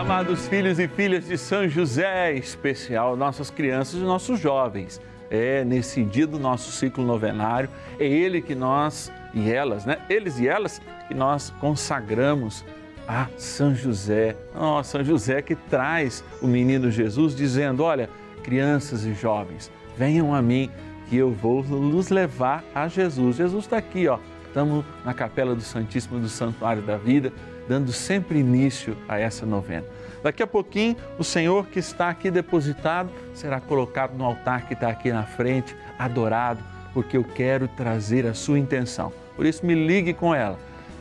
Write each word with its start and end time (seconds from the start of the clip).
amados 0.00 0.48
filhos 0.48 0.78
e 0.78 0.88
filhas 0.88 1.26
de 1.26 1.36
São 1.36 1.68
José, 1.68 2.32
especial 2.32 3.18
nossas 3.18 3.50
crianças 3.50 4.00
e 4.00 4.02
nossos 4.02 4.40
jovens. 4.40 4.98
É 5.30 5.62
nesse 5.62 6.02
dia 6.02 6.26
do 6.26 6.38
nosso 6.38 6.72
ciclo 6.72 7.04
novenário, 7.04 7.68
é 7.98 8.06
ele 8.06 8.40
que 8.40 8.54
nós 8.54 9.12
e 9.34 9.52
elas, 9.52 9.84
né? 9.84 9.98
Eles 10.08 10.38
e 10.38 10.48
elas 10.48 10.80
que 11.06 11.12
nós 11.12 11.52
consagramos 11.60 12.64
a 13.06 13.26
São 13.36 13.74
José. 13.74 14.36
Oh, 14.58 14.82
São 14.82 15.04
José 15.04 15.42
que 15.42 15.54
traz 15.54 16.24
o 16.40 16.46
menino 16.46 16.90
Jesus 16.90 17.36
dizendo: 17.36 17.84
Olha, 17.84 18.08
crianças 18.42 19.04
e 19.04 19.12
jovens, 19.12 19.70
venham 19.98 20.34
a 20.34 20.40
mim 20.40 20.70
que 21.10 21.16
eu 21.18 21.30
vou 21.30 21.62
nos 21.62 22.08
levar 22.08 22.64
a 22.74 22.88
Jesus. 22.88 23.36
Jesus 23.36 23.64
está 23.64 23.76
aqui, 23.76 24.08
ó. 24.08 24.18
Estamos 24.46 24.82
na 25.04 25.12
capela 25.12 25.54
do 25.54 25.60
Santíssimo 25.60 26.18
do 26.18 26.28
Santuário 26.28 26.80
da 26.80 26.96
Vida 26.96 27.30
dando 27.68 27.92
sempre 27.92 28.38
início 28.38 28.96
a 29.08 29.18
essa 29.18 29.46
novena. 29.46 29.84
Daqui 30.22 30.42
a 30.42 30.46
pouquinho, 30.46 30.96
o 31.18 31.24
Senhor 31.24 31.66
que 31.66 31.78
está 31.78 32.10
aqui 32.10 32.30
depositado 32.30 33.10
será 33.34 33.60
colocado 33.60 34.16
no 34.16 34.24
altar 34.24 34.66
que 34.66 34.74
está 34.74 34.88
aqui 34.88 35.10
na 35.10 35.24
frente, 35.24 35.74
adorado, 35.98 36.62
porque 36.92 37.16
eu 37.16 37.24
quero 37.24 37.68
trazer 37.68 38.26
a 38.26 38.34
sua 38.34 38.58
intenção. 38.58 39.12
Por 39.36 39.46
isso, 39.46 39.64
me 39.64 39.74
ligue 39.74 40.12
com 40.12 40.34
ela. 40.34 40.58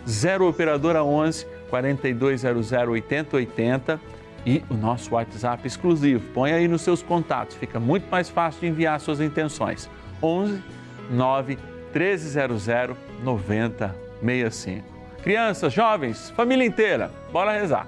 0 0.07 0.47
Operadora 0.47 1.03
11 1.03 1.45
4200 1.69 2.71
8080 2.71 3.99
e 4.45 4.63
o 4.69 4.73
nosso 4.73 5.13
WhatsApp 5.13 5.67
exclusivo. 5.67 6.23
Põe 6.33 6.53
aí 6.53 6.67
nos 6.67 6.81
seus 6.81 7.03
contatos, 7.03 7.57
fica 7.57 7.79
muito 7.79 8.09
mais 8.09 8.29
fácil 8.29 8.61
de 8.61 8.67
enviar 8.67 8.99
suas 8.99 9.19
intenções. 9.19 9.89
11 10.21 10.63
9 11.11 11.57
1300 11.93 12.67
9065 13.23 14.98
crianças, 15.19 15.73
jovens, 15.73 16.29
família 16.31 16.65
inteira. 16.65 17.11
Bora 17.31 17.51
rezar. 17.51 17.87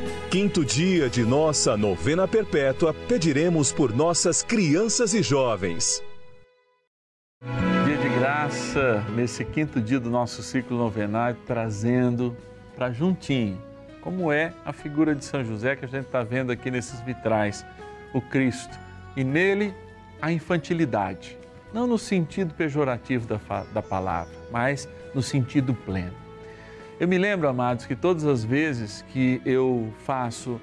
quinto 0.31 0.63
dia 0.63 1.09
de 1.09 1.25
nossa 1.25 1.75
novena 1.75 2.25
perpétua, 2.25 2.93
pediremos 2.93 3.73
por 3.73 3.93
nossas 3.93 4.41
crianças 4.41 5.13
e 5.13 5.21
jovens. 5.21 6.01
Dia 7.85 7.97
de 7.97 8.07
graça, 8.17 9.05
nesse 9.13 9.43
quinto 9.43 9.81
dia 9.81 9.99
do 9.99 10.09
nosso 10.09 10.41
ciclo 10.41 10.77
novenário, 10.77 11.37
trazendo 11.45 12.33
para 12.77 12.93
juntinho, 12.93 13.61
como 13.99 14.31
é 14.31 14.53
a 14.63 14.71
figura 14.71 15.13
de 15.13 15.25
São 15.25 15.43
José 15.43 15.75
que 15.75 15.83
a 15.83 15.87
gente 15.89 16.05
está 16.05 16.23
vendo 16.23 16.49
aqui 16.49 16.71
nesses 16.71 17.01
vitrais, 17.01 17.65
o 18.13 18.21
Cristo, 18.21 18.79
e 19.17 19.25
nele 19.25 19.73
a 20.21 20.31
infantilidade, 20.31 21.37
não 21.73 21.85
no 21.85 21.97
sentido 21.97 22.53
pejorativo 22.53 23.27
da, 23.27 23.65
da 23.73 23.81
palavra, 23.81 24.33
mas 24.49 24.87
no 25.13 25.21
sentido 25.21 25.73
pleno. 25.73 26.15
Eu 27.01 27.07
me 27.07 27.17
lembro, 27.17 27.49
amados, 27.49 27.87
que 27.87 27.95
todas 27.95 28.27
as 28.27 28.43
vezes 28.45 29.03
que 29.11 29.41
eu 29.43 29.91
faço 30.05 30.61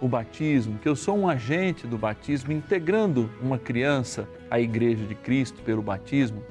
o 0.00 0.06
batismo, 0.06 0.78
que 0.78 0.88
eu 0.88 0.94
sou 0.94 1.18
um 1.18 1.28
agente 1.28 1.84
do 1.84 1.98
batismo, 1.98 2.52
integrando 2.52 3.28
uma 3.42 3.58
criança 3.58 4.28
à 4.48 4.60
Igreja 4.60 5.04
de 5.04 5.16
Cristo 5.16 5.60
pelo 5.62 5.82
batismo, 5.82 6.44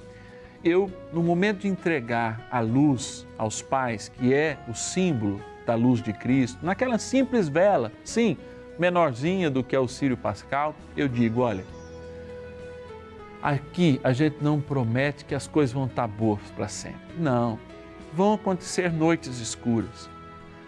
eu, 0.62 0.92
no 1.14 1.24
momento 1.24 1.60
de 1.60 1.70
entregar 1.70 2.50
a 2.52 2.60
luz 2.60 3.26
aos 3.38 3.62
pais, 3.62 4.10
que 4.10 4.34
é 4.34 4.58
o 4.68 4.74
símbolo 4.74 5.42
da 5.66 5.74
luz 5.74 6.04
de 6.04 6.12
Cristo, 6.12 6.60
naquela 6.62 7.00
simples 7.00 7.48
vela, 7.48 7.94
sim, 8.04 8.36
menorzinha 8.78 9.50
do 9.50 9.64
que 9.64 9.74
é 9.74 9.80
o 9.80 9.88
Sírio 9.88 10.18
Pascal, 10.18 10.76
eu 10.98 11.08
digo: 11.08 11.44
olha, 11.44 11.64
aqui 13.42 14.02
a 14.04 14.12
gente 14.12 14.44
não 14.44 14.60
promete 14.60 15.24
que 15.24 15.34
as 15.34 15.48
coisas 15.48 15.72
vão 15.72 15.86
estar 15.86 16.08
boas 16.08 16.42
para 16.58 16.68
sempre. 16.68 17.00
Não. 17.18 17.69
Vão 18.14 18.34
acontecer 18.34 18.92
noites 18.92 19.40
escuras, 19.40 20.10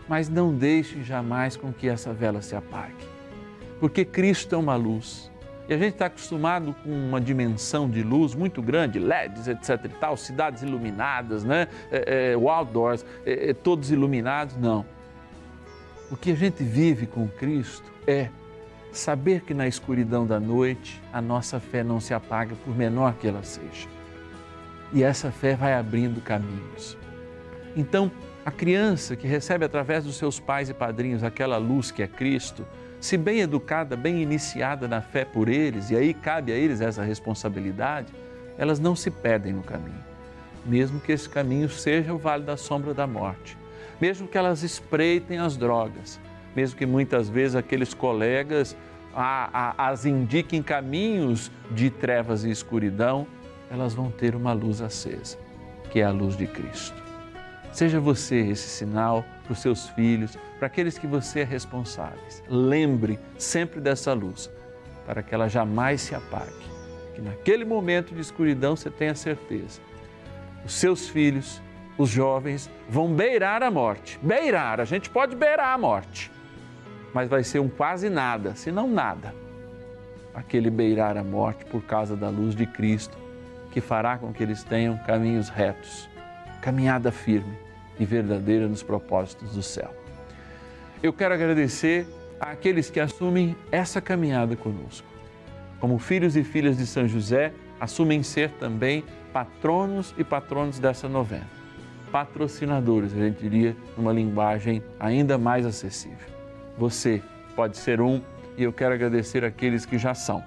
mas 0.07 0.29
não 0.29 0.53
deixe 0.53 1.03
jamais 1.03 1.57
com 1.57 1.73
que 1.73 1.87
essa 1.87 2.13
vela 2.13 2.41
se 2.41 2.55
apague, 2.55 3.05
porque 3.79 4.05
Cristo 4.05 4.55
é 4.55 4.57
uma 4.57 4.75
luz. 4.75 5.31
E 5.67 5.73
a 5.73 5.77
gente 5.77 5.93
está 5.93 6.07
acostumado 6.07 6.75
com 6.83 6.89
uma 6.89 7.21
dimensão 7.21 7.89
de 7.89 8.03
luz 8.03 8.35
muito 8.35 8.61
grande, 8.61 8.99
LEDs, 8.99 9.47
etc. 9.47 9.85
e 9.85 9.89
tal, 9.89 10.17
cidades 10.17 10.63
iluminadas, 10.63 11.45
né? 11.45 11.67
É, 11.89 12.33
é, 12.33 12.49
outdoors, 12.49 13.05
é, 13.25 13.51
é, 13.51 13.53
todos 13.53 13.89
iluminados. 13.89 14.57
Não. 14.57 14.85
O 16.11 16.17
que 16.17 16.31
a 16.31 16.35
gente 16.35 16.61
vive 16.61 17.07
com 17.07 17.25
Cristo 17.25 17.89
é 18.05 18.27
saber 18.91 19.41
que 19.41 19.53
na 19.53 19.65
escuridão 19.65 20.27
da 20.27 20.39
noite 20.39 21.01
a 21.13 21.21
nossa 21.21 21.57
fé 21.59 21.83
não 21.83 22.01
se 22.01 22.13
apaga, 22.13 22.53
por 22.65 22.75
menor 22.75 23.13
que 23.13 23.27
ela 23.27 23.43
seja. 23.43 23.87
E 24.91 25.03
essa 25.03 25.31
fé 25.31 25.55
vai 25.55 25.73
abrindo 25.73 26.21
caminhos. 26.21 26.97
Então, 27.75 28.11
a 28.45 28.51
criança 28.51 29.15
que 29.15 29.27
recebe 29.27 29.65
através 29.65 30.03
dos 30.03 30.17
seus 30.17 30.39
pais 30.39 30.69
e 30.69 30.73
padrinhos 30.73 31.23
aquela 31.23 31.57
luz 31.57 31.91
que 31.91 32.01
é 32.01 32.07
Cristo, 32.07 32.65
se 32.99 33.17
bem 33.17 33.39
educada, 33.39 33.95
bem 33.95 34.21
iniciada 34.21 34.87
na 34.87 35.01
fé 35.01 35.25
por 35.25 35.49
eles, 35.49 35.89
e 35.89 35.95
aí 35.95 36.13
cabe 36.13 36.51
a 36.51 36.55
eles 36.55 36.81
essa 36.81 37.03
responsabilidade, 37.03 38.13
elas 38.57 38.79
não 38.79 38.95
se 38.95 39.09
perdem 39.09 39.53
no 39.53 39.63
caminho, 39.63 40.03
mesmo 40.65 40.99
que 40.99 41.11
esse 41.11 41.27
caminho 41.27 41.69
seja 41.69 42.13
o 42.13 42.17
vale 42.17 42.43
da 42.43 42.57
sombra 42.57 42.93
da 42.93 43.07
morte, 43.07 43.57
mesmo 43.99 44.27
que 44.27 44.37
elas 44.37 44.61
espreitem 44.63 45.39
as 45.39 45.57
drogas, 45.57 46.19
mesmo 46.55 46.77
que 46.77 46.85
muitas 46.85 47.29
vezes 47.29 47.55
aqueles 47.55 47.93
colegas 47.93 48.75
a, 49.13 49.73
a, 49.77 49.89
as 49.89 50.05
indiquem 50.05 50.61
caminhos 50.61 51.51
de 51.71 51.89
trevas 51.89 52.43
e 52.43 52.49
escuridão, 52.49 53.25
elas 53.69 53.93
vão 53.93 54.11
ter 54.11 54.35
uma 54.35 54.53
luz 54.53 54.81
acesa, 54.81 55.37
que 55.89 55.99
é 55.99 56.03
a 56.03 56.11
luz 56.11 56.37
de 56.37 56.47
Cristo. 56.47 57.00
Seja 57.71 57.99
você 57.99 58.35
esse 58.35 58.67
sinal 58.67 59.23
para 59.43 59.53
os 59.53 59.59
seus 59.59 59.87
filhos, 59.89 60.37
para 60.57 60.67
aqueles 60.67 60.97
que 60.97 61.07
você 61.07 61.41
é 61.41 61.43
responsáveis. 61.43 62.43
Lembre 62.47 63.17
sempre 63.37 63.79
dessa 63.79 64.13
luz, 64.13 64.51
para 65.05 65.23
que 65.23 65.33
ela 65.33 65.47
jamais 65.47 66.01
se 66.01 66.13
apague. 66.13 66.51
Que 67.15 67.21
naquele 67.21 67.63
momento 67.63 68.13
de 68.13 68.21
escuridão 68.21 68.75
você 68.75 68.89
tenha 68.89 69.15
certeza. 69.15 69.79
Os 70.65 70.73
seus 70.73 71.07
filhos, 71.07 71.61
os 71.97 72.09
jovens 72.09 72.69
vão 72.89 73.13
beirar 73.13 73.63
a 73.63 73.71
morte. 73.71 74.19
Beirar, 74.21 74.79
a 74.81 74.85
gente 74.85 75.09
pode 75.09 75.35
beirar 75.35 75.73
a 75.73 75.77
morte, 75.77 76.31
mas 77.13 77.29
vai 77.29 77.43
ser 77.43 77.59
um 77.59 77.69
quase 77.69 78.09
nada, 78.09 78.53
se 78.53 78.71
não 78.71 78.87
nada. 78.89 79.33
Aquele 80.33 80.69
beirar 80.69 81.17
a 81.17 81.23
morte 81.23 81.65
por 81.65 81.81
causa 81.83 82.15
da 82.15 82.29
luz 82.29 82.53
de 82.55 82.65
Cristo, 82.65 83.17
que 83.71 83.81
fará 83.81 84.17
com 84.17 84.33
que 84.33 84.43
eles 84.43 84.63
tenham 84.63 84.97
caminhos 84.97 85.49
retos, 85.49 86.09
caminhada 86.61 87.11
firme 87.11 87.57
e 87.99 88.05
verdadeira 88.05 88.67
nos 88.67 88.83
propósitos 88.83 89.51
do 89.51 89.63
céu. 89.63 89.93
Eu 91.03 91.11
quero 91.11 91.33
agradecer 91.33 92.07
àqueles 92.39 92.89
que 92.89 92.99
assumem 92.99 93.55
essa 93.71 93.99
caminhada 93.99 94.55
conosco. 94.55 95.07
Como 95.79 95.97
filhos 95.97 96.35
e 96.35 96.43
filhas 96.43 96.77
de 96.77 96.85
São 96.85 97.07
José, 97.07 97.51
assumem 97.79 98.21
ser 98.21 98.51
também 98.51 99.03
patronos 99.33 100.13
e 100.17 100.23
patronos 100.23 100.77
dessa 100.77 101.09
novena. 101.09 101.47
Patrocinadores, 102.11 103.13
a 103.13 103.17
gente 103.17 103.41
diria, 103.41 103.75
numa 103.97 104.13
linguagem 104.13 104.83
ainda 104.99 105.37
mais 105.37 105.65
acessível. 105.65 106.27
Você 106.77 107.21
pode 107.55 107.77
ser 107.77 108.01
um 108.01 108.21
e 108.57 108.63
eu 108.63 108.71
quero 108.71 108.93
agradecer 108.93 109.43
aqueles 109.43 109.85
que 109.85 109.97
já 109.97 110.13
são. 110.13 110.43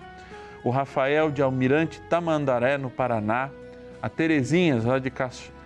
O 0.63 0.71
Rafael 0.71 1.31
de 1.31 1.43
Almirante 1.43 2.01
Tamandaré, 2.03 2.79
no 2.79 2.91
Paraná, 2.91 3.51
a 4.05 4.09
Terezinha, 4.11 4.79
lá 4.85 4.99
de 4.99 5.11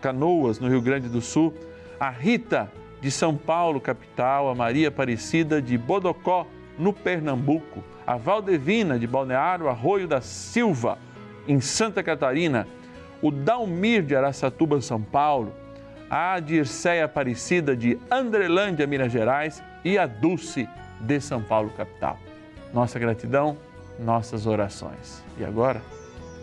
Canoas, 0.00 0.60
no 0.60 0.68
Rio 0.68 0.80
Grande 0.80 1.08
do 1.08 1.20
Sul, 1.20 1.52
a 1.98 2.08
Rita 2.08 2.70
de 3.00 3.10
São 3.10 3.36
Paulo, 3.36 3.80
capital, 3.80 4.48
a 4.48 4.54
Maria 4.54 4.86
Aparecida 4.86 5.60
de 5.60 5.76
Bodocó, 5.76 6.46
no 6.78 6.92
Pernambuco, 6.92 7.82
a 8.06 8.16
Valdevina 8.16 8.96
de 8.96 9.08
Balneário 9.08 9.68
Arroio 9.68 10.06
da 10.06 10.20
Silva, 10.20 10.98
em 11.48 11.60
Santa 11.60 12.00
Catarina, 12.00 12.68
o 13.20 13.32
Dalmir 13.32 14.04
de 14.04 14.14
Araçatuba, 14.14 14.80
São 14.80 15.02
Paulo, 15.02 15.52
a 16.08 16.38
Dirceia 16.38 17.06
Aparecida 17.06 17.74
de 17.74 17.98
Andrelândia, 18.08 18.86
Minas 18.86 19.10
Gerais 19.10 19.60
e 19.84 19.98
a 19.98 20.06
Dulce 20.06 20.68
de 21.00 21.20
São 21.20 21.42
Paulo, 21.42 21.70
capital. 21.70 22.16
Nossa 22.72 23.00
gratidão, 23.00 23.58
nossas 23.98 24.46
orações. 24.46 25.24
E 25.36 25.44
agora, 25.44 25.82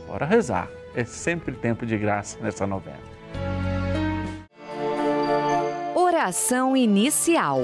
bora 0.06 0.26
rezar. 0.26 0.68
É 0.96 1.04
sempre 1.04 1.54
tempo 1.54 1.86
de 1.86 1.98
graça 1.98 2.40
nessa 2.42 2.66
novena. 2.66 2.98
Oração 5.94 6.78
inicial. 6.78 7.60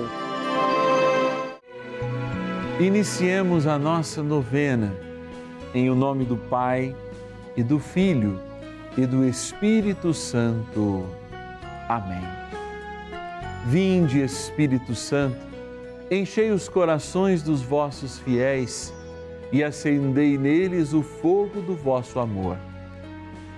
Iniciemos 2.78 3.66
a 3.68 3.80
nossa 3.80 4.22
novena 4.22 4.94
em 5.74 5.90
o 5.90 5.96
nome 5.96 6.26
do 6.26 6.36
Pai 6.36 6.94
e 7.56 7.64
do 7.64 7.80
Filho 7.80 8.38
e 8.98 9.06
do 9.06 9.26
Espírito 9.26 10.14
Santo. 10.14 11.06
Amém. 11.88 12.24
Vinde, 13.66 14.22
Espírito 14.22 14.94
Santo, 14.94 15.38
enchei 16.10 16.52
os 16.52 16.68
corações 16.68 17.42
dos 17.42 17.62
vossos 17.62 18.20
fiéis 18.20 18.94
e 19.54 19.64
acendei 19.64 20.38
neles 20.38 20.92
o 20.92 21.02
fogo 21.02 21.62
do 21.62 21.76
vosso 21.76 22.20
amor. 22.20 22.58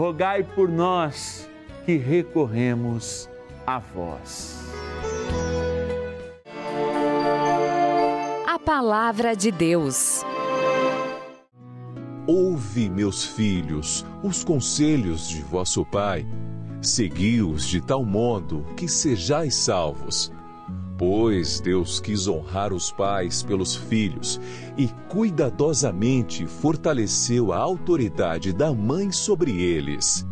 rogai 0.00 0.42
por 0.42 0.66
nós 0.66 1.46
que 1.84 1.98
recorremos 1.98 3.28
a 3.66 3.78
vós. 3.78 4.58
A 8.48 8.58
Palavra 8.58 9.36
de 9.36 9.50
Deus. 9.50 10.22
Ouve, 12.26 12.88
meus 12.88 13.26
filhos, 13.26 14.06
os 14.22 14.42
conselhos 14.42 15.28
de 15.28 15.42
vosso 15.42 15.84
Pai. 15.84 16.26
Segui-os 16.80 17.68
de 17.68 17.82
tal 17.82 18.02
modo 18.02 18.64
que 18.78 18.88
sejais 18.88 19.54
salvos. 19.54 20.32
Pois 21.00 21.60
Deus 21.60 21.98
quis 21.98 22.28
honrar 22.28 22.74
os 22.74 22.92
pais 22.92 23.42
pelos 23.42 23.74
filhos 23.74 24.38
e 24.76 24.86
cuidadosamente 25.08 26.46
fortaleceu 26.46 27.54
a 27.54 27.56
autoridade 27.56 28.52
da 28.52 28.70
mãe 28.74 29.10
sobre 29.10 29.62
eles. 29.62 30.26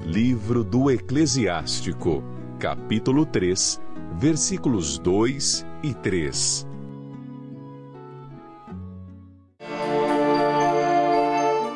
Livro 0.00 0.64
do 0.64 0.90
Eclesiástico, 0.90 2.24
capítulo 2.58 3.26
3, 3.26 3.78
versículos 4.14 4.98
2 4.98 5.66
e 5.82 5.92
3. 5.92 6.66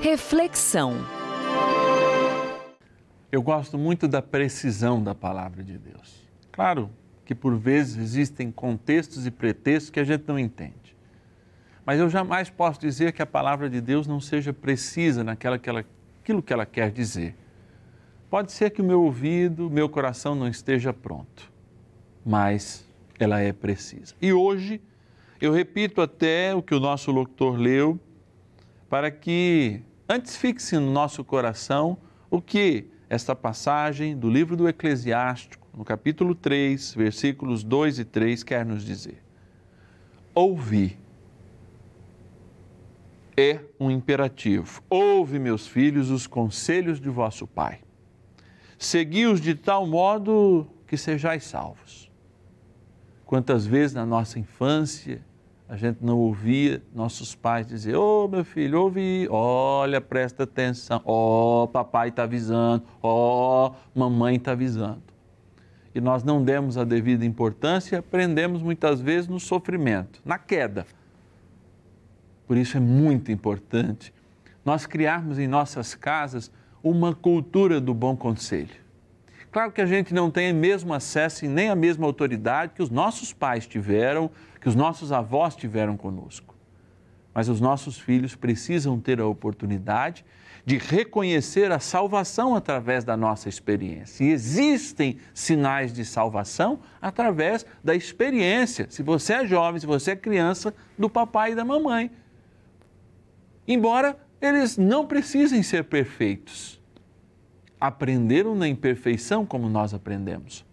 Reflexão. 0.00 0.94
Eu 3.30 3.42
gosto 3.42 3.76
muito 3.76 4.08
da 4.08 4.22
precisão 4.22 5.02
da 5.02 5.14
palavra 5.14 5.62
de 5.62 5.76
Deus. 5.76 6.26
Claro 6.50 6.88
que 7.24 7.34
por 7.34 7.56
vezes 7.56 7.96
existem 7.96 8.50
contextos 8.50 9.26
e 9.26 9.30
pretextos 9.30 9.90
que 9.90 10.00
a 10.00 10.04
gente 10.04 10.24
não 10.26 10.38
entende. 10.38 10.96
Mas 11.84 11.98
eu 11.98 12.08
jamais 12.08 12.50
posso 12.50 12.80
dizer 12.80 13.12
que 13.12 13.22
a 13.22 13.26
palavra 13.26 13.68
de 13.68 13.80
Deus 13.80 14.06
não 14.06 14.20
seja 14.20 14.52
precisa 14.52 15.24
naquela 15.24 15.58
que 15.58 15.68
ela, 15.68 15.84
aquilo 16.22 16.42
que 16.42 16.52
ela 16.52 16.66
quer 16.66 16.90
dizer. 16.90 17.34
Pode 18.30 18.52
ser 18.52 18.70
que 18.70 18.80
o 18.80 18.84
meu 18.84 19.02
ouvido, 19.02 19.68
meu 19.68 19.88
coração 19.88 20.34
não 20.34 20.48
esteja 20.48 20.92
pronto, 20.92 21.52
mas 22.24 22.88
ela 23.18 23.40
é 23.40 23.52
precisa. 23.52 24.14
E 24.20 24.32
hoje 24.32 24.80
eu 25.40 25.52
repito 25.52 26.00
até 26.00 26.54
o 26.54 26.62
que 26.62 26.74
o 26.74 26.80
nosso 26.80 27.10
locutor 27.10 27.56
leu, 27.56 27.98
para 28.88 29.10
que 29.10 29.82
Antes 30.14 30.36
fixe 30.36 30.76
no 30.76 30.92
nosso 30.92 31.24
coração 31.24 31.96
o 32.30 32.38
que 32.38 32.84
esta 33.08 33.34
passagem 33.34 34.14
do 34.14 34.28
livro 34.28 34.54
do 34.54 34.68
Eclesiástico, 34.68 35.61
no 35.74 35.84
capítulo 35.84 36.34
3, 36.34 36.94
versículos 36.94 37.64
2 37.64 38.00
e 38.00 38.04
3, 38.04 38.42
quer 38.42 38.64
nos 38.64 38.84
dizer. 38.84 39.22
ouvir. 40.34 40.98
É 43.34 43.60
um 43.80 43.90
imperativo. 43.90 44.82
Ouve, 44.90 45.38
meus 45.38 45.66
filhos, 45.66 46.10
os 46.10 46.26
conselhos 46.26 47.00
de 47.00 47.08
vosso 47.08 47.46
Pai. 47.46 47.80
Segui-os 48.78 49.40
de 49.40 49.54
tal 49.54 49.86
modo 49.86 50.66
que 50.86 50.98
sejais 50.98 51.44
salvos. 51.44 52.10
Quantas 53.24 53.66
vezes 53.66 53.94
na 53.94 54.04
nossa 54.04 54.38
infância 54.38 55.24
a 55.66 55.76
gente 55.76 56.04
não 56.04 56.18
ouvia 56.18 56.82
nossos 56.94 57.34
pais 57.34 57.66
dizer: 57.66 57.96
Ô 57.96 58.24
oh, 58.24 58.28
meu 58.28 58.44
filho, 58.44 58.82
ouve, 58.82 59.26
olha, 59.30 60.02
presta 60.02 60.42
atenção, 60.42 61.00
ó, 61.02 61.62
oh, 61.62 61.68
papai 61.68 62.10
está 62.10 62.24
avisando, 62.24 62.84
ó, 63.02 63.68
oh, 63.68 63.98
mamãe 63.98 64.36
está 64.36 64.52
avisando. 64.52 65.11
E 65.94 66.00
nós 66.00 66.24
não 66.24 66.42
demos 66.42 66.78
a 66.78 66.84
devida 66.84 67.24
importância 67.24 67.98
aprendemos 67.98 68.62
muitas 68.62 69.00
vezes 69.00 69.28
no 69.28 69.38
sofrimento, 69.38 70.20
na 70.24 70.38
queda. 70.38 70.86
Por 72.46 72.56
isso 72.56 72.76
é 72.76 72.80
muito 72.80 73.30
importante 73.30 74.12
nós 74.64 74.86
criarmos 74.86 75.38
em 75.38 75.46
nossas 75.46 75.94
casas 75.94 76.50
uma 76.82 77.14
cultura 77.14 77.80
do 77.80 77.92
bom 77.92 78.16
conselho. 78.16 78.82
Claro 79.50 79.70
que 79.70 79.82
a 79.82 79.86
gente 79.86 80.14
não 80.14 80.30
tem 80.30 80.50
o 80.50 80.54
mesmo 80.54 80.94
acesso 80.94 81.44
e 81.44 81.48
nem 81.48 81.68
a 81.68 81.76
mesma 81.76 82.06
autoridade 82.06 82.72
que 82.74 82.82
os 82.82 82.88
nossos 82.88 83.32
pais 83.32 83.66
tiveram, 83.66 84.30
que 84.60 84.68
os 84.68 84.74
nossos 84.74 85.12
avós 85.12 85.54
tiveram 85.54 85.96
conosco. 85.96 86.54
Mas 87.34 87.48
os 87.48 87.60
nossos 87.60 87.98
filhos 87.98 88.34
precisam 88.34 89.00
ter 89.00 89.20
a 89.20 89.26
oportunidade 89.26 90.24
de 90.64 90.78
reconhecer 90.78 91.72
a 91.72 91.80
salvação 91.80 92.54
através 92.54 93.04
da 93.04 93.16
nossa 93.16 93.48
experiência. 93.48 94.24
E 94.24 94.30
existem 94.30 95.18
sinais 95.34 95.92
de 95.92 96.04
salvação 96.04 96.80
através 97.00 97.66
da 97.82 97.94
experiência. 97.94 98.86
Se 98.90 99.02
você 99.02 99.32
é 99.34 99.46
jovem, 99.46 99.80
se 99.80 99.86
você 99.86 100.12
é 100.12 100.16
criança, 100.16 100.74
do 100.96 101.10
papai 101.10 101.52
e 101.52 101.54
da 101.54 101.64
mamãe. 101.64 102.10
Embora 103.66 104.16
eles 104.40 104.76
não 104.76 105.06
precisem 105.06 105.62
ser 105.62 105.84
perfeitos 105.84 106.82
aprenderam 107.82 108.54
na 108.54 108.68
imperfeição 108.68 109.44
como 109.44 109.68
nós 109.68 109.92
aprendemos, 109.92 110.64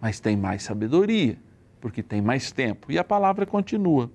mas 0.00 0.18
tem 0.18 0.34
mais 0.34 0.62
sabedoria, 0.62 1.36
porque 1.78 2.02
tem 2.02 2.22
mais 2.22 2.50
tempo. 2.50 2.90
E 2.90 2.98
a 2.98 3.04
palavra 3.04 3.44
continua. 3.44 4.10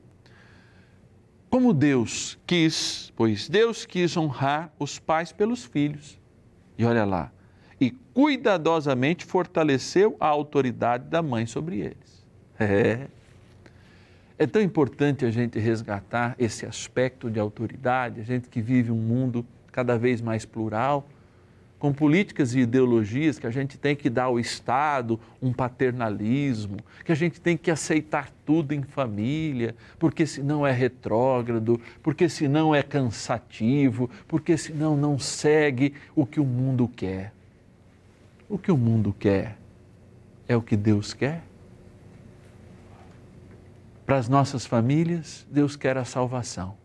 Como 1.58 1.74
Deus 1.74 2.38
quis, 2.46 3.12
pois 3.16 3.50
Deus 3.50 3.84
quis 3.84 4.16
honrar 4.16 4.72
os 4.78 5.00
pais 5.00 5.32
pelos 5.32 5.66
filhos. 5.66 6.20
E 6.78 6.86
olha 6.86 7.04
lá, 7.04 7.32
e 7.82 7.90
cuidadosamente 8.14 9.26
fortaleceu 9.26 10.16
a 10.20 10.28
autoridade 10.28 11.06
da 11.06 11.20
mãe 11.24 11.48
sobre 11.48 11.80
eles. 11.80 12.24
É. 12.60 13.08
É 14.38 14.46
tão 14.46 14.62
importante 14.62 15.26
a 15.26 15.32
gente 15.32 15.58
resgatar 15.58 16.36
esse 16.38 16.64
aspecto 16.64 17.28
de 17.28 17.40
autoridade, 17.40 18.22
a 18.22 18.24
gente 18.24 18.50
que 18.50 18.62
vive 18.62 18.92
um 18.92 19.02
mundo 19.02 19.44
cada 19.72 19.98
vez 19.98 20.22
mais 20.22 20.46
plural 20.46 21.10
com 21.80 21.94
políticas 21.94 22.56
e 22.56 22.60
ideologias 22.60 23.38
que 23.38 23.46
a 23.46 23.52
gente 23.52 23.78
tem 23.78 23.96
que 23.96 24.10
dar 24.10 24.26
ao 24.26 24.40
Estado 24.40 25.20
um 25.42 25.54
paternalismo, 25.54 26.78
que 27.06 27.12
a 27.12 27.16
gente 27.16 27.40
tem 27.40 27.56
que 27.56 27.70
aceitar 27.70 28.32
tudo 28.46 28.74
em 28.74 28.82
família, 28.82 29.76
porque 30.00 30.26
senão 30.26 30.66
é 30.66 30.72
retrógrado, 30.72 31.80
porque 32.02 32.28
senão 32.28 32.74
é 32.74 32.82
cansativo, 32.82 34.10
porque 34.28 34.58
senão 34.58 34.98
não 34.98 35.20
segue 35.20 35.94
o 36.16 36.26
que 36.26 36.40
o 36.40 36.46
mundo 36.46 36.88
quer. 36.88 37.32
O 38.50 38.58
que 38.58 38.72
o 38.72 38.78
mundo 38.78 39.14
quer 39.18 39.58
é 40.48 40.56
o 40.56 40.62
que 40.62 40.76
Deus 40.76 41.14
quer. 41.14 41.44
Para 44.04 44.18
as 44.18 44.30
nossas 44.30 44.66
famílias, 44.66 45.46
Deus 45.52 45.76
quer 45.76 45.98
a 45.98 46.06
salvação 46.06 46.76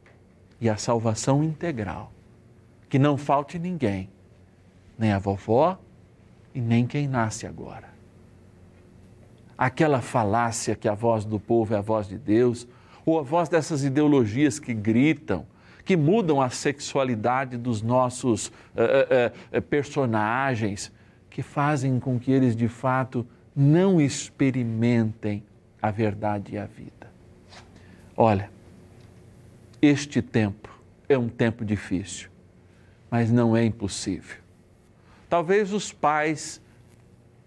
e 0.60 0.68
a 0.68 0.76
salvação 0.76 1.42
integral, 1.42 2.12
que 2.90 2.98
não 2.98 3.16
falte 3.16 3.58
ninguém 3.58 4.10
nem 5.02 5.10
a 5.10 5.18
vovó 5.18 5.76
e 6.54 6.60
nem 6.60 6.86
quem 6.86 7.08
nasce 7.08 7.44
agora. 7.44 7.88
Aquela 9.58 10.00
falácia 10.00 10.76
que 10.76 10.88
a 10.88 10.94
voz 10.94 11.24
do 11.24 11.40
povo 11.40 11.74
é 11.74 11.78
a 11.78 11.80
voz 11.80 12.06
de 12.06 12.16
Deus, 12.16 12.68
ou 13.04 13.18
a 13.18 13.22
voz 13.22 13.48
dessas 13.48 13.82
ideologias 13.82 14.60
que 14.60 14.72
gritam, 14.72 15.44
que 15.84 15.96
mudam 15.96 16.40
a 16.40 16.50
sexualidade 16.50 17.56
dos 17.56 17.82
nossos 17.82 18.46
uh, 18.46 18.52
uh, 19.52 19.58
uh, 19.58 19.62
personagens, 19.62 20.92
que 21.28 21.42
fazem 21.42 21.98
com 21.98 22.16
que 22.16 22.30
eles 22.30 22.54
de 22.54 22.68
fato 22.68 23.26
não 23.56 24.00
experimentem 24.00 25.42
a 25.80 25.90
verdade 25.90 26.54
e 26.54 26.58
a 26.58 26.64
vida. 26.64 27.10
Olha, 28.16 28.48
este 29.80 30.22
tempo 30.22 30.70
é 31.08 31.18
um 31.18 31.28
tempo 31.28 31.64
difícil, 31.64 32.30
mas 33.10 33.32
não 33.32 33.56
é 33.56 33.64
impossível. 33.64 34.41
Talvez 35.32 35.72
os 35.72 35.90
pais 35.90 36.60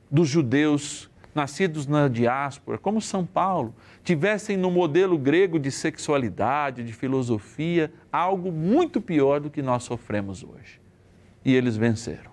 dos 0.10 0.28
judeus 0.28 1.08
nascidos 1.36 1.86
na 1.86 2.08
diáspora, 2.08 2.80
como 2.80 3.00
São 3.00 3.24
Paulo, 3.24 3.76
tivessem 4.04 4.58
no 4.58 4.72
modelo 4.72 5.20
grego 5.20 5.60
de 5.60 5.70
sexualidade, 5.70 6.84
de 6.84 6.92
filosofia, 6.92 7.94
algo 8.12 8.52
muito 8.52 9.00
pior 9.00 9.40
do 9.40 9.52
que 9.52 9.62
nós 9.62 9.84
sofremos 9.84 10.44
hoje. 10.44 10.82
E 11.46 11.54
eles 11.54 11.78
venceram. 11.78 12.32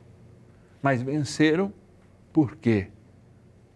Mas 0.80 1.02
venceram 1.02 1.70
porque 2.32 2.88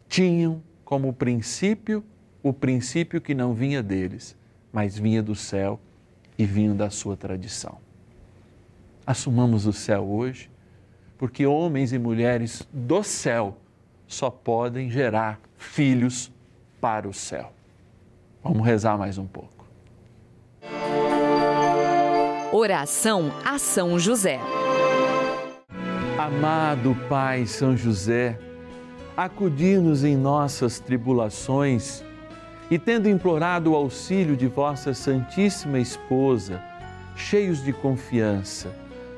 tinham 0.08 0.62
como 0.82 1.12
princípio 1.12 2.02
o 2.42 2.54
princípio 2.54 3.20
que 3.20 3.34
não 3.34 3.52
vinha 3.52 3.82
deles, 3.82 4.34
mas 4.72 4.96
vinha 4.96 5.22
do 5.22 5.34
céu 5.34 5.78
e 6.38 6.46
vinha 6.46 6.72
da 6.72 6.88
sua 6.88 7.18
tradição. 7.18 7.76
Assumamos 9.06 9.66
o 9.66 9.74
céu 9.74 10.08
hoje 10.08 10.55
porque 11.18 11.46
homens 11.46 11.92
e 11.92 11.98
mulheres 11.98 12.66
do 12.72 13.02
céu 13.02 13.56
só 14.06 14.30
podem 14.30 14.90
gerar 14.90 15.40
filhos 15.56 16.32
para 16.80 17.08
o 17.08 17.12
céu. 17.12 17.52
Vamos 18.42 18.64
rezar 18.64 18.96
mais 18.96 19.18
um 19.18 19.26
pouco. 19.26 19.66
Oração 22.52 23.32
a 23.44 23.58
São 23.58 23.98
José. 23.98 24.40
Amado 26.18 26.96
Pai 27.08 27.46
São 27.46 27.76
José, 27.76 28.38
acudir-nos 29.16 30.04
em 30.04 30.16
nossas 30.16 30.78
tribulações 30.78 32.04
e, 32.70 32.78
tendo 32.78 33.08
implorado 33.08 33.72
o 33.72 33.76
auxílio 33.76 34.36
de 34.36 34.46
vossa 34.46 34.94
Santíssima 34.94 35.78
Esposa, 35.78 36.62
cheios 37.14 37.62
de 37.62 37.72
confiança, 37.72 38.74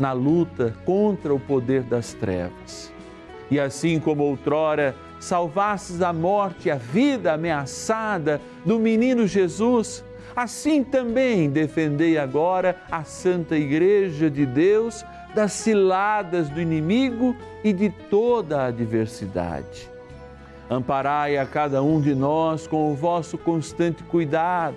na 0.00 0.12
luta 0.12 0.74
contra 0.84 1.32
o 1.32 1.38
poder 1.38 1.82
das 1.82 2.12
trevas 2.12 2.90
e 3.50 3.58
assim 3.58 3.98
como 3.98 4.22
outrora 4.22 4.94
salvastes 5.18 5.98
da 5.98 6.12
morte 6.12 6.70
a 6.70 6.76
vida 6.76 7.32
ameaçada 7.32 8.40
do 8.64 8.78
menino 8.78 9.26
Jesus, 9.26 10.04
assim 10.34 10.84
também 10.84 11.50
defendei 11.50 12.16
agora 12.16 12.76
a 12.90 13.02
Santa 13.02 13.56
Igreja 13.56 14.30
de 14.30 14.46
Deus 14.46 15.04
das 15.34 15.52
ciladas 15.52 16.48
do 16.48 16.60
inimigo 16.60 17.36
e 17.62 17.72
de 17.72 17.90
toda 17.90 18.62
a 18.62 18.66
adversidade. 18.66 19.90
Amparai 20.68 21.36
a 21.36 21.44
cada 21.44 21.82
um 21.82 22.00
de 22.00 22.14
nós 22.14 22.66
com 22.66 22.90
o 22.90 22.94
vosso 22.94 23.36
constante 23.36 24.02
cuidado, 24.04 24.76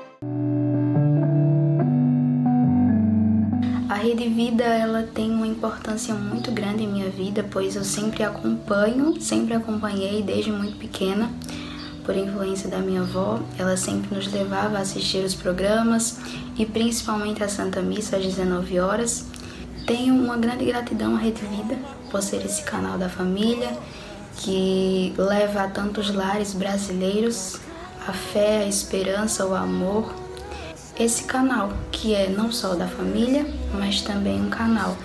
Rede 4.01 4.27
Vida 4.27 4.63
ela 4.63 5.03
tem 5.03 5.29
uma 5.29 5.45
importância 5.45 6.15
muito 6.15 6.51
grande 6.51 6.83
em 6.83 6.87
minha 6.87 7.09
vida, 7.11 7.45
pois 7.51 7.75
eu 7.75 7.83
sempre 7.83 8.23
acompanho, 8.23 9.21
sempre 9.21 9.53
acompanhei 9.53 10.23
desde 10.23 10.51
muito 10.51 10.75
pequena, 10.75 11.29
por 12.03 12.17
influência 12.17 12.67
da 12.67 12.79
minha 12.79 13.01
avó. 13.01 13.39
Ela 13.59 13.77
sempre 13.77 14.15
nos 14.15 14.25
levava 14.33 14.79
a 14.79 14.81
assistir 14.81 15.23
os 15.23 15.35
programas 15.35 16.17
e 16.57 16.65
principalmente 16.65 17.43
a 17.43 17.47
Santa 17.47 17.79
Missa 17.79 18.17
às 18.17 18.25
19 18.25 18.79
horas. 18.79 19.27
Tenho 19.85 20.15
uma 20.15 20.35
grande 20.35 20.65
gratidão 20.65 21.15
à 21.15 21.19
Rede 21.19 21.45
Vida 21.45 21.77
por 22.09 22.23
ser 22.23 22.43
esse 22.43 22.63
canal 22.63 22.97
da 22.97 23.07
família 23.07 23.77
que 24.37 25.13
leva 25.15 25.61
a 25.61 25.67
tantos 25.67 26.11
lares 26.11 26.55
brasileiros 26.55 27.59
a 28.07 28.13
fé, 28.13 28.63
a 28.63 28.67
esperança, 28.67 29.45
o 29.45 29.53
amor. 29.53 30.20
Esse 31.01 31.23
canal 31.23 31.73
que 31.91 32.13
é 32.13 32.29
não 32.29 32.51
só 32.51 32.75
da 32.75 32.87
família, 32.87 33.43
mas 33.73 34.03
também 34.03 34.39
um 34.39 34.51
canal 34.51 34.95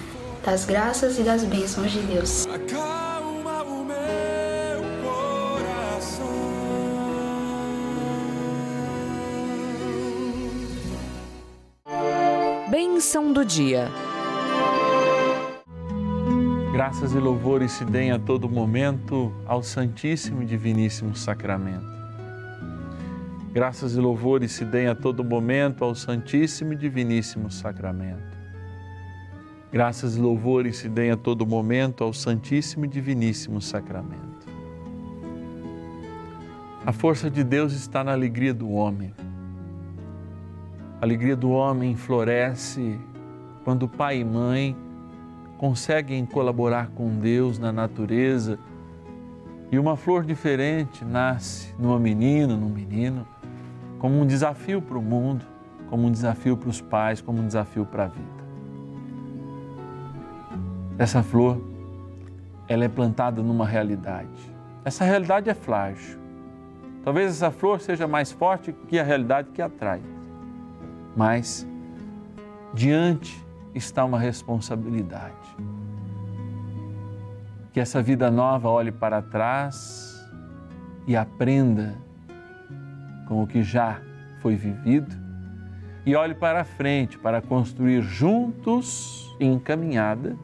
das 0.45 0.67
graças 0.67 1.19
e 1.19 1.23
das 1.23 1.43
bênçãos 1.43 1.91
de 1.91 2.01
Deus. 2.01 2.47
Acalma 2.49 3.63
o 3.63 3.83
meu 3.83 3.97
coração. 5.03 6.27
Bênção 12.71 13.33
do 13.33 13.43
dia. 13.43 13.91
Graças 16.75 17.15
e 17.15 17.19
louvores 17.19 17.73
se 17.73 17.87
deem 17.87 18.13
a 18.13 18.19
todo 18.19 18.51
momento 18.51 19.33
ao 19.47 19.63
Santíssimo 19.63 20.43
e 20.43 20.45
Diviníssimo 20.45 21.17
Sacramento. 21.17 21.96
Graças 23.57 23.97
e 23.97 23.99
louvores 23.99 24.53
se 24.53 24.67
deem 24.67 24.87
a 24.87 24.95
todo 24.95 25.25
momento 25.25 25.83
ao 25.83 25.95
Santíssimo 25.95 26.75
e 26.75 26.77
Diviníssimo 26.77 27.51
Sacramento. 27.51 28.37
Graças 29.73 30.15
e 30.15 30.21
louvores 30.21 30.77
se 30.77 30.91
deem 30.91 31.13
a 31.13 31.17
todo 31.17 31.47
momento 31.47 32.05
ao 32.05 32.13
Santíssimo 32.13 32.85
e 32.85 32.89
Diviníssimo 32.89 33.59
Sacramento. 33.63 34.47
A 36.85 36.93
força 36.93 37.31
de 37.31 37.43
Deus 37.43 37.73
está 37.73 38.05
na 38.05 38.13
alegria 38.13 38.53
do 38.53 38.71
homem. 38.73 39.15
A 41.01 41.07
alegria 41.07 41.35
do 41.35 41.49
homem 41.49 41.97
floresce 41.97 43.01
quando 43.65 43.89
pai 43.89 44.19
e 44.19 44.25
mãe 44.25 44.77
conseguem 45.57 46.27
colaborar 46.27 46.89
com 46.89 47.09
Deus 47.19 47.59
na 47.59 47.73
natureza 47.73 48.59
e 49.73 49.79
uma 49.79 49.97
flor 49.97 50.25
diferente 50.25 51.07
nasce 51.07 51.75
numa 51.79 51.99
menina, 51.99 52.55
num 52.55 52.69
menino, 52.69 53.27
como 53.99 54.21
um 54.21 54.27
desafio 54.27 54.81
para 54.83 54.99
o 54.99 55.03
mundo, 55.03 55.45
como 55.89 56.07
um 56.07 56.11
desafio 56.11 56.57
para 56.57 56.69
os 56.69 56.81
pais, 56.81 57.21
como 57.21 57.41
um 57.41 57.47
desafio 57.47 57.87
para 57.87 58.05
a 58.05 58.09
vida. 58.09 58.47
Essa 60.99 61.23
flor, 61.23 61.61
ela 62.69 62.85
é 62.85 62.89
plantada 62.89 63.43
numa 63.43 63.67
realidade. 63.67 64.55
Essa 64.85 65.05
realidade 65.05 65.51
é 65.51 65.55
frágil. 65.55 66.19
Talvez 67.05 67.31
essa 67.31 67.51
flor 67.51 67.81
seja 67.81 68.09
mais 68.09 68.33
forte 68.33 68.73
que 68.73 68.99
a 68.99 69.05
realidade 69.05 69.51
que 69.51 69.63
atrai. 69.63 70.01
Mas 71.17 71.67
diante 72.75 73.45
está 73.75 74.05
uma 74.05 74.19
responsabilidade. 74.19 75.57
Que 77.73 77.79
essa 77.79 78.03
vida 78.03 78.31
nova 78.31 78.69
olhe 78.71 78.91
para 78.91 79.21
trás 79.21 80.27
e 81.07 81.15
aprenda 81.15 82.06
com 83.27 83.43
o 83.43 83.47
que 83.47 83.63
já 83.63 84.01
foi 84.41 84.57
vivido 84.57 85.15
e 86.07 86.15
olhe 86.15 86.35
para 86.35 86.65
frente 86.65 87.19
para 87.19 87.43
construir 87.43 88.01
juntos 88.01 89.35
e 89.41 89.45
encaminhada 89.45 90.37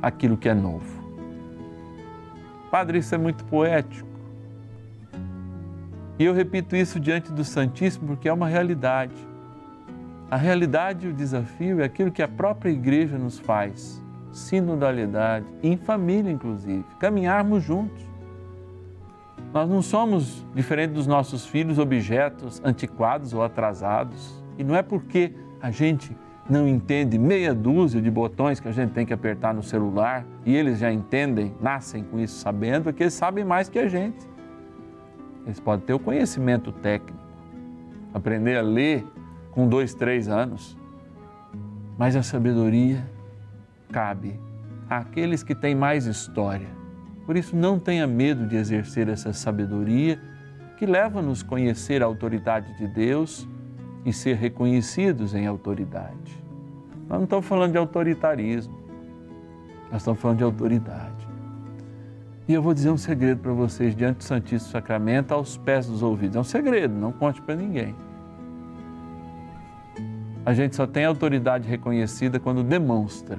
aquilo 0.00 0.36
que 0.36 0.48
é 0.48 0.54
novo. 0.54 1.00
Padre, 2.70 2.98
isso 2.98 3.14
é 3.14 3.18
muito 3.18 3.44
poético. 3.44 4.08
E 6.16 6.24
eu 6.24 6.32
repito 6.32 6.76
isso 6.76 7.00
diante 7.00 7.32
do 7.32 7.44
Santíssimo 7.44 8.06
porque 8.06 8.28
é 8.28 8.32
uma 8.32 8.46
realidade. 8.46 9.14
A 10.30 10.36
realidade 10.36 11.06
e 11.06 11.10
o 11.10 11.12
desafio 11.12 11.80
é 11.80 11.84
aquilo 11.84 12.12
que 12.12 12.22
a 12.22 12.28
própria 12.28 12.70
igreja 12.70 13.18
nos 13.18 13.38
faz, 13.40 14.00
sinodalidade, 14.30 15.46
em 15.60 15.76
família 15.76 16.30
inclusive, 16.30 16.84
caminharmos 17.00 17.64
juntos. 17.64 18.09
Nós 19.52 19.68
não 19.68 19.82
somos, 19.82 20.46
diferente 20.54 20.92
dos 20.92 21.06
nossos 21.06 21.44
filhos, 21.44 21.78
objetos 21.78 22.60
antiquados 22.64 23.34
ou 23.34 23.42
atrasados. 23.42 24.40
E 24.56 24.62
não 24.62 24.76
é 24.76 24.82
porque 24.82 25.32
a 25.60 25.70
gente 25.70 26.16
não 26.48 26.68
entende 26.68 27.18
meia 27.18 27.52
dúzia 27.52 28.00
de 28.00 28.10
botões 28.10 28.60
que 28.60 28.68
a 28.68 28.72
gente 28.72 28.92
tem 28.92 29.04
que 29.04 29.12
apertar 29.12 29.52
no 29.52 29.62
celular 29.62 30.24
e 30.44 30.54
eles 30.54 30.78
já 30.78 30.92
entendem, 30.92 31.54
nascem 31.60 32.02
com 32.04 32.18
isso 32.18 32.38
sabendo, 32.38 32.84
porque 32.84 33.04
eles 33.04 33.14
sabem 33.14 33.44
mais 33.44 33.68
que 33.68 33.78
a 33.78 33.88
gente. 33.88 34.28
Eles 35.44 35.58
podem 35.58 35.84
ter 35.84 35.94
o 35.94 35.98
conhecimento 35.98 36.70
técnico, 36.70 37.18
aprender 38.14 38.56
a 38.56 38.62
ler 38.62 39.04
com 39.50 39.68
dois, 39.68 39.94
três 39.94 40.28
anos, 40.28 40.76
mas 41.98 42.14
a 42.14 42.22
sabedoria 42.22 43.04
cabe 43.90 44.38
àqueles 44.88 45.42
que 45.42 45.54
têm 45.54 45.74
mais 45.74 46.06
história. 46.06 46.79
Por 47.30 47.36
isso, 47.36 47.54
não 47.54 47.78
tenha 47.78 48.08
medo 48.08 48.44
de 48.44 48.56
exercer 48.56 49.08
essa 49.08 49.32
sabedoria 49.32 50.20
que 50.76 50.84
leva-nos 50.84 51.44
a 51.44 51.46
conhecer 51.46 52.02
a 52.02 52.06
autoridade 52.06 52.76
de 52.76 52.88
Deus 52.88 53.48
e 54.04 54.12
ser 54.12 54.34
reconhecidos 54.34 55.32
em 55.32 55.46
autoridade. 55.46 56.44
Nós 57.08 57.18
não 57.18 57.22
estamos 57.22 57.46
falando 57.46 57.70
de 57.70 57.78
autoritarismo, 57.78 58.76
nós 59.92 60.00
estamos 60.00 60.20
falando 60.20 60.38
de 60.38 60.42
autoridade. 60.42 61.28
E 62.48 62.52
eu 62.52 62.60
vou 62.60 62.74
dizer 62.74 62.90
um 62.90 62.98
segredo 62.98 63.38
para 63.38 63.52
vocês 63.52 63.94
diante 63.94 64.16
do 64.16 64.24
Santíssimo 64.24 64.72
Sacramento, 64.72 65.32
aos 65.32 65.56
pés 65.56 65.86
dos 65.86 66.02
ouvidos. 66.02 66.34
É 66.34 66.40
um 66.40 66.42
segredo, 66.42 66.92
não 66.92 67.12
conte 67.12 67.40
para 67.40 67.54
ninguém. 67.54 67.94
A 70.44 70.52
gente 70.52 70.74
só 70.74 70.84
tem 70.84 71.04
autoridade 71.04 71.68
reconhecida 71.68 72.40
quando 72.40 72.64
demonstra 72.64 73.38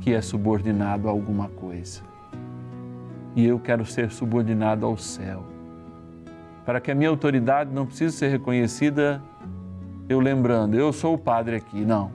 que 0.00 0.14
é 0.14 0.22
subordinado 0.22 1.08
a 1.08 1.10
alguma 1.10 1.48
coisa. 1.48 2.13
E 3.34 3.46
eu 3.46 3.58
quero 3.58 3.84
ser 3.84 4.10
subordinado 4.10 4.86
ao 4.86 4.96
céu. 4.96 5.44
Para 6.64 6.80
que 6.80 6.90
a 6.90 6.94
minha 6.94 7.10
autoridade 7.10 7.72
não 7.72 7.86
precise 7.86 8.16
ser 8.16 8.28
reconhecida 8.28 9.22
eu 10.08 10.20
lembrando, 10.20 10.74
eu 10.74 10.92
sou 10.92 11.14
o 11.14 11.18
padre 11.18 11.56
aqui. 11.56 11.84
Não. 11.84 12.10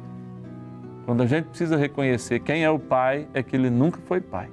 Quando 1.05 1.23
a 1.23 1.25
gente 1.25 1.45
precisa 1.45 1.75
reconhecer 1.75 2.39
quem 2.39 2.63
é 2.63 2.69
o 2.69 2.77
pai, 2.77 3.27
é 3.34 3.41
que 3.41 3.55
ele 3.55 3.69
nunca 3.69 3.99
foi 4.05 4.21
pai. 4.21 4.49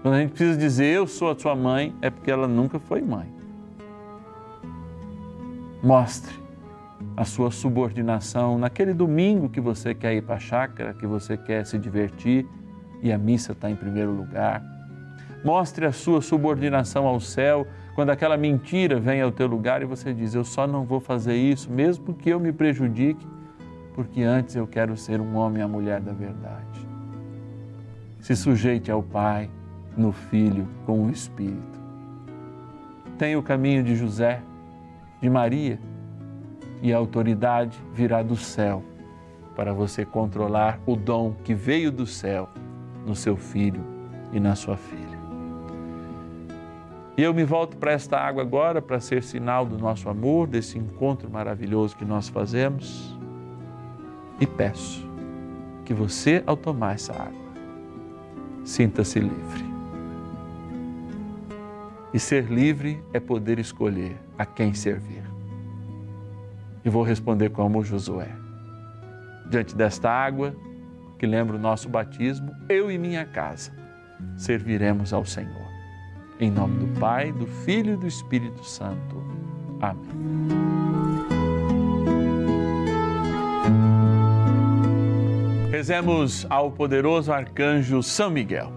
Quando 0.00 0.14
a 0.14 0.20
gente 0.20 0.30
precisa 0.30 0.56
dizer 0.56 0.86
eu 0.86 1.06
sou 1.06 1.30
a 1.30 1.38
sua 1.38 1.54
mãe, 1.54 1.94
é 2.00 2.08
porque 2.08 2.30
ela 2.30 2.48
nunca 2.48 2.78
foi 2.78 3.02
mãe. 3.02 3.26
Mostre 5.82 6.34
a 7.16 7.24
sua 7.24 7.50
subordinação 7.50 8.58
naquele 8.58 8.94
domingo 8.94 9.48
que 9.48 9.60
você 9.60 9.94
quer 9.94 10.14
ir 10.14 10.22
para 10.22 10.36
a 10.36 10.38
chácara, 10.38 10.94
que 10.94 11.06
você 11.06 11.36
quer 11.36 11.66
se 11.66 11.78
divertir 11.78 12.46
e 13.02 13.12
a 13.12 13.18
missa 13.18 13.52
está 13.52 13.70
em 13.70 13.76
primeiro 13.76 14.12
lugar. 14.12 14.62
Mostre 15.44 15.86
a 15.86 15.92
sua 15.92 16.20
subordinação 16.20 17.06
ao 17.06 17.20
céu 17.20 17.66
quando 17.94 18.10
aquela 18.10 18.36
mentira 18.36 18.98
vem 18.98 19.22
ao 19.22 19.30
teu 19.32 19.46
lugar 19.46 19.82
e 19.82 19.84
você 19.84 20.12
diz: 20.12 20.34
Eu 20.34 20.44
só 20.44 20.66
não 20.66 20.84
vou 20.84 21.00
fazer 21.00 21.36
isso, 21.36 21.70
mesmo 21.70 22.14
que 22.14 22.30
eu 22.30 22.40
me 22.40 22.52
prejudique, 22.52 23.26
porque 23.94 24.22
antes 24.22 24.56
eu 24.56 24.66
quero 24.66 24.96
ser 24.96 25.20
um 25.20 25.36
homem 25.36 25.60
e 25.60 25.62
a 25.62 25.68
mulher 25.68 26.00
da 26.00 26.12
verdade. 26.12 26.86
Se 28.20 28.34
sujeite 28.34 28.90
ao 28.90 29.02
Pai, 29.02 29.48
no 29.96 30.12
Filho, 30.12 30.66
com 30.84 31.06
o 31.06 31.10
Espírito. 31.10 31.76
Tenha 33.16 33.38
o 33.38 33.42
caminho 33.42 33.82
de 33.82 33.96
José, 33.96 34.42
de 35.20 35.30
Maria 35.30 35.78
e 36.82 36.92
a 36.92 36.96
autoridade 36.98 37.78
virá 37.94 38.22
do 38.22 38.36
céu 38.36 38.82
para 39.54 39.72
você 39.72 40.04
controlar 40.04 40.78
o 40.84 40.94
dom 40.94 41.34
que 41.42 41.54
veio 41.54 41.90
do 41.90 42.06
céu 42.06 42.48
no 43.06 43.16
seu 43.16 43.36
filho 43.36 43.82
e 44.32 44.38
na 44.38 44.54
sua 44.54 44.76
filha. 44.76 45.15
E 47.16 47.22
eu 47.22 47.32
me 47.32 47.44
volto 47.44 47.78
para 47.78 47.92
esta 47.92 48.18
água 48.18 48.42
agora 48.42 48.82
para 48.82 49.00
ser 49.00 49.22
sinal 49.22 49.64
do 49.64 49.78
nosso 49.78 50.08
amor, 50.08 50.46
desse 50.46 50.78
encontro 50.78 51.30
maravilhoso 51.30 51.96
que 51.96 52.04
nós 52.04 52.28
fazemos. 52.28 53.16
E 54.38 54.46
peço 54.46 55.08
que 55.84 55.94
você, 55.94 56.42
ao 56.46 56.56
tomar 56.56 56.94
essa 56.94 57.14
água, 57.14 57.46
sinta-se 58.64 59.18
livre. 59.18 59.64
E 62.12 62.18
ser 62.18 62.44
livre 62.44 63.02
é 63.14 63.20
poder 63.20 63.58
escolher 63.58 64.16
a 64.36 64.44
quem 64.44 64.74
servir. 64.74 65.22
E 66.84 66.90
vou 66.90 67.02
responder 67.02 67.48
como 67.48 67.82
Josué. 67.82 68.28
Diante 69.48 69.74
desta 69.74 70.10
água, 70.10 70.54
que 71.18 71.26
lembra 71.26 71.56
o 71.56 71.60
nosso 71.60 71.88
batismo, 71.88 72.54
eu 72.68 72.90
e 72.90 72.98
minha 72.98 73.24
casa 73.24 73.72
serviremos 74.36 75.12
ao 75.12 75.24
Senhor. 75.24 75.65
Em 76.38 76.50
nome 76.50 76.84
do 76.84 77.00
Pai, 77.00 77.32
do 77.32 77.46
Filho 77.46 77.94
e 77.94 77.96
do 77.96 78.06
Espírito 78.06 78.62
Santo. 78.62 79.16
Amém. 79.80 80.76
Rezemos 85.70 86.46
ao 86.50 86.70
poderoso 86.70 87.32
arcanjo 87.32 88.02
São 88.02 88.30
Miguel. 88.30 88.72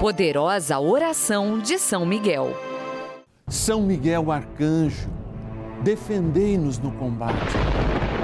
Poderosa 0.00 0.78
oração 0.78 1.58
de 1.58 1.78
São 1.78 2.04
Miguel. 2.04 2.54
São 3.48 3.82
Miguel 3.82 4.30
arcanjo, 4.30 5.08
defendei-nos 5.82 6.78
no 6.78 6.92
combate. 6.92 7.56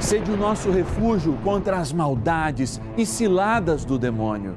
Sede 0.00 0.30
o 0.30 0.37
nosso 0.37 0.70
refúgio 0.70 1.38
contra 1.44 1.76
as 1.78 1.92
maldades 1.92 2.80
e 2.96 3.04
ciladas 3.04 3.85
do 3.85 3.98
demônio. 3.98 4.56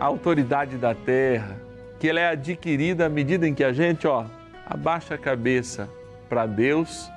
a 0.00 0.06
autoridade 0.06 0.78
da 0.78 0.94
terra, 0.94 1.60
que 1.98 2.08
ela 2.08 2.18
é 2.18 2.28
adquirida 2.28 3.04
à 3.04 3.08
medida 3.10 3.46
em 3.46 3.54
que 3.54 3.62
a 3.62 3.70
gente, 3.70 4.06
ó, 4.06 4.24
abaixa 4.64 5.14
a 5.14 5.18
cabeça 5.18 5.90
para 6.26 6.46
Deus 6.46 7.10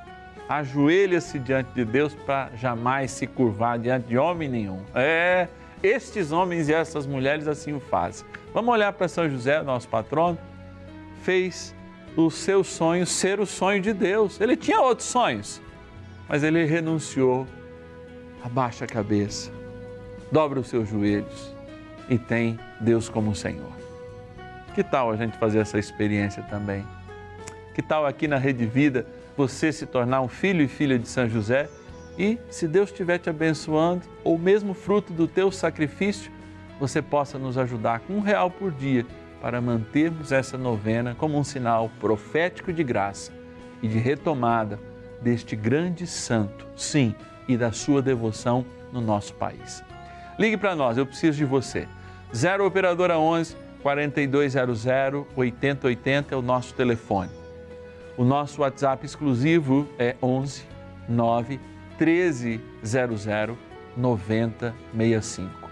ajoelha-se 0.49 1.39
diante 1.39 1.71
de 1.73 1.85
Deus 1.85 2.13
para 2.13 2.51
jamais 2.57 3.11
se 3.11 3.25
curvar 3.25 3.79
diante 3.79 4.07
de 4.07 4.17
homem 4.17 4.49
nenhum. 4.49 4.81
É, 4.93 5.47
estes 5.81 6.33
homens 6.33 6.67
e 6.67 6.73
essas 6.73 7.07
mulheres 7.07 7.47
assim 7.47 7.71
o 7.71 7.79
fazem. 7.79 8.25
Vamos 8.53 8.73
olhar 8.73 8.91
para 8.91 9.07
São 9.07 9.29
José, 9.29 9.63
nosso 9.63 9.87
patrono, 9.87 10.37
fez 11.21 11.73
o 12.17 12.29
seu 12.29 12.65
sonho 12.65 13.05
ser 13.05 13.39
o 13.39 13.45
sonho 13.45 13.81
de 13.81 13.93
Deus. 13.93 14.41
Ele 14.41 14.57
tinha 14.57 14.81
outros 14.81 15.07
sonhos, 15.07 15.61
mas 16.27 16.43
ele 16.43 16.65
renunciou. 16.65 17.47
Abaixa 18.43 18.83
a 18.83 18.87
cabeça, 18.87 19.49
dobra 20.29 20.59
os 20.59 20.67
seus 20.67 20.89
joelhos 20.89 21.52
e 22.09 22.17
tem 22.17 22.59
Deus 22.79 23.09
como 23.09 23.35
Senhor. 23.35 23.71
Que 24.73 24.83
tal 24.83 25.11
a 25.11 25.15
gente 25.15 25.37
fazer 25.37 25.59
essa 25.59 25.77
experiência 25.77 26.43
também? 26.43 26.85
Que 27.73 27.81
tal 27.81 28.05
aqui 28.05 28.27
na 28.27 28.37
Rede 28.37 28.65
Vida? 28.65 29.05
você 29.35 29.71
se 29.71 29.85
tornar 29.85 30.21
um 30.21 30.27
filho 30.27 30.61
e 30.61 30.67
filha 30.67 30.97
de 30.97 31.07
São 31.07 31.27
José 31.27 31.69
e, 32.17 32.37
se 32.49 32.67
Deus 32.67 32.89
estiver 32.89 33.17
te 33.17 33.29
abençoando, 33.29 34.03
ou 34.23 34.37
mesmo 34.37 34.73
fruto 34.73 35.11
do 35.11 35.27
teu 35.27 35.51
sacrifício, 35.51 36.31
você 36.79 37.01
possa 37.01 37.39
nos 37.39 37.57
ajudar 37.57 38.01
com 38.01 38.13
um 38.13 38.21
real 38.21 38.51
por 38.51 38.71
dia 38.71 39.05
para 39.41 39.59
mantermos 39.59 40.31
essa 40.31 40.57
novena 40.57 41.15
como 41.17 41.37
um 41.37 41.43
sinal 41.43 41.89
profético 41.99 42.71
de 42.71 42.83
graça 42.83 43.31
e 43.81 43.87
de 43.87 43.97
retomada 43.97 44.79
deste 45.21 45.55
grande 45.55 46.05
santo, 46.05 46.67
sim, 46.75 47.15
e 47.47 47.57
da 47.57 47.71
sua 47.71 48.01
devoção 48.01 48.65
no 48.91 49.01
nosso 49.01 49.33
país. 49.33 49.83
Ligue 50.37 50.57
para 50.57 50.75
nós, 50.75 50.97
eu 50.97 51.05
preciso 51.05 51.37
de 51.37 51.45
você. 51.45 51.87
0 52.35 52.65
Operadora 52.65 53.17
11 53.17 53.55
4200 53.81 54.85
8080 55.35 56.33
é 56.33 56.37
o 56.37 56.41
nosso 56.41 56.73
telefone 56.73 57.43
o 58.17 58.23
nosso 58.23 58.61
WhatsApp 58.61 59.05
exclusivo 59.05 59.87
é 59.97 60.15
11 60.21 60.63
9 61.09 61.59
1300 61.99 63.25
9065. 63.95 65.69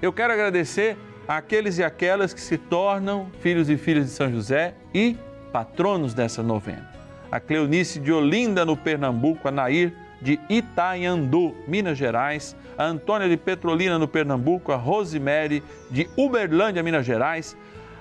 Eu 0.00 0.12
quero 0.12 0.32
agradecer 0.32 0.96
àqueles 1.26 1.78
e 1.78 1.84
aquelas 1.84 2.34
que 2.34 2.40
se 2.40 2.58
tornam 2.58 3.30
filhos 3.40 3.70
e 3.70 3.76
filhas 3.76 4.06
de 4.06 4.10
São 4.12 4.30
José 4.30 4.74
e 4.92 5.16
patronos 5.52 6.12
dessa 6.12 6.42
novena. 6.42 6.90
A 7.32 7.40
Cleonice 7.40 7.98
de 7.98 8.12
Olinda, 8.12 8.64
no 8.64 8.76
Pernambuco, 8.76 9.48
a 9.48 9.50
Nair 9.50 9.92
de 10.20 10.38
Itaiandu, 10.48 11.54
Minas 11.66 11.98
Gerais, 11.98 12.56
a 12.76 12.84
Antônia 12.84 13.28
de 13.28 13.36
Petrolina, 13.36 13.98
no 13.98 14.08
Pernambuco, 14.08 14.72
a 14.72 14.76
Rosemary 14.76 15.62
de 15.90 16.08
Uberlândia, 16.16 16.82
Minas 16.82 17.06
Gerais, 17.06 17.56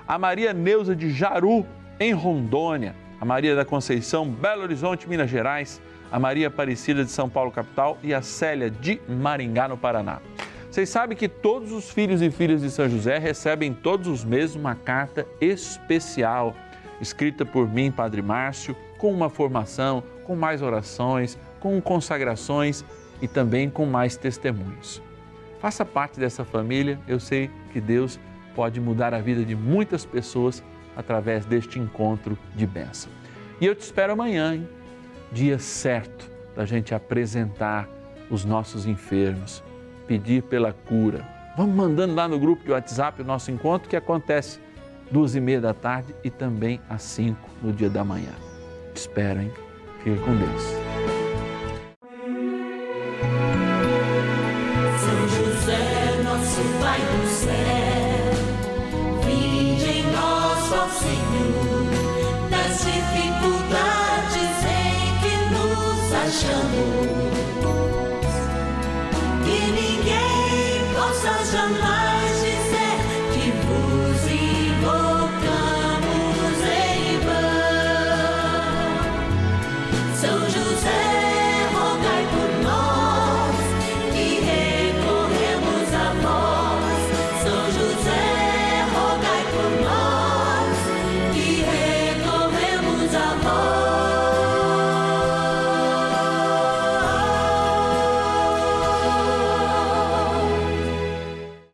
a 0.07 0.17
Maria 0.17 0.53
Neuza 0.53 0.95
de 0.95 1.11
Jaru, 1.11 1.65
em 1.99 2.13
Rondônia, 2.13 2.95
a 3.19 3.25
Maria 3.25 3.55
da 3.55 3.65
Conceição, 3.65 4.29
Belo 4.29 4.63
Horizonte, 4.63 5.07
Minas 5.07 5.29
Gerais, 5.29 5.81
a 6.11 6.19
Maria 6.19 6.47
Aparecida 6.47 7.03
de 7.03 7.11
São 7.11 7.29
Paulo, 7.29 7.51
capital, 7.51 7.97
e 8.03 8.13
a 8.13 8.21
Célia 8.21 8.69
de 8.69 8.99
Maringá, 9.07 9.67
no 9.67 9.77
Paraná. 9.77 10.19
Vocês 10.69 10.89
sabem 10.89 11.17
que 11.17 11.29
todos 11.29 11.71
os 11.71 11.89
filhos 11.89 12.21
e 12.21 12.29
filhas 12.29 12.61
de 12.61 12.69
São 12.69 12.89
José 12.89 13.17
recebem 13.17 13.73
todos 13.73 14.07
os 14.07 14.25
meses 14.25 14.55
uma 14.55 14.75
carta 14.75 15.25
especial, 15.39 16.53
escrita 16.99 17.45
por 17.45 17.67
mim, 17.67 17.91
Padre 17.91 18.21
Márcio, 18.21 18.75
com 18.97 19.11
uma 19.11 19.29
formação, 19.29 20.03
com 20.25 20.35
mais 20.35 20.61
orações, 20.61 21.37
com 21.65 21.81
consagrações 21.81 22.85
e 23.19 23.27
também 23.27 23.71
com 23.71 23.87
mais 23.87 24.15
testemunhos. 24.15 25.01
Faça 25.59 25.83
parte 25.83 26.19
dessa 26.19 26.45
família, 26.45 26.99
eu 27.07 27.19
sei 27.19 27.49
que 27.73 27.81
Deus 27.81 28.19
pode 28.53 28.79
mudar 28.79 29.15
a 29.15 29.19
vida 29.19 29.43
de 29.43 29.55
muitas 29.55 30.05
pessoas 30.05 30.63
através 30.95 31.43
deste 31.43 31.79
encontro 31.79 32.37
de 32.53 32.67
bênção. 32.67 33.11
E 33.59 33.65
eu 33.65 33.73
te 33.73 33.81
espero 33.81 34.13
amanhã, 34.13 34.53
hein? 34.53 34.69
dia 35.31 35.57
certo 35.57 36.29
da 36.55 36.65
gente 36.65 36.93
apresentar 36.93 37.89
os 38.29 38.45
nossos 38.45 38.85
enfermos, 38.85 39.63
pedir 40.05 40.43
pela 40.43 40.71
cura. 40.71 41.27
Vamos 41.57 41.75
mandando 41.75 42.13
lá 42.13 42.27
no 42.27 42.37
grupo 42.37 42.63
de 42.63 42.69
WhatsApp 42.73 43.23
o 43.23 43.25
nosso 43.25 43.49
encontro 43.49 43.89
que 43.89 43.95
acontece 43.95 44.59
duas 45.09 45.33
e 45.33 45.39
meia 45.39 45.61
da 45.61 45.73
tarde 45.73 46.13
e 46.23 46.29
também 46.29 46.79
às 46.87 47.01
cinco 47.01 47.49
no 47.59 47.73
dia 47.73 47.89
da 47.89 48.03
manhã. 48.03 48.33
Te 48.93 48.97
espero, 48.97 49.41
hein? 49.41 49.51
Fica 50.03 50.21
com 50.21 50.35
Deus. 50.35 50.84
dificuldades 62.83 64.57
em 64.65 65.07
que 65.21 65.35
nos 65.53 66.13
achamos. 66.13 67.14